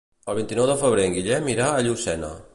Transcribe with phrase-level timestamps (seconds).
[0.31, 2.37] El vint-i-nou de febrer en Guillem irà a Llucena.